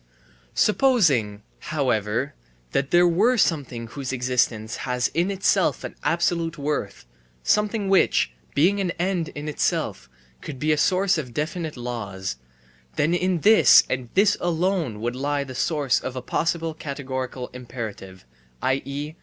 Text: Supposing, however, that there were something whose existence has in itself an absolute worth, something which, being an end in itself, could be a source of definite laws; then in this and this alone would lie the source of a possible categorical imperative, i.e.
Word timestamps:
Supposing, 0.55 1.43
however, 1.59 2.33
that 2.71 2.89
there 2.89 3.07
were 3.07 3.37
something 3.37 3.85
whose 3.85 4.11
existence 4.11 4.77
has 4.77 5.09
in 5.09 5.29
itself 5.29 5.83
an 5.83 5.95
absolute 6.03 6.57
worth, 6.57 7.05
something 7.43 7.87
which, 7.87 8.31
being 8.55 8.79
an 8.81 8.89
end 8.97 9.27
in 9.35 9.47
itself, 9.47 10.09
could 10.41 10.57
be 10.57 10.71
a 10.71 10.75
source 10.77 11.19
of 11.19 11.35
definite 11.35 11.77
laws; 11.77 12.37
then 12.95 13.13
in 13.13 13.41
this 13.41 13.83
and 13.91 14.09
this 14.15 14.35
alone 14.41 15.01
would 15.01 15.15
lie 15.15 15.43
the 15.43 15.53
source 15.53 15.99
of 15.99 16.15
a 16.15 16.21
possible 16.23 16.73
categorical 16.73 17.49
imperative, 17.53 18.25
i.e. 18.63 19.13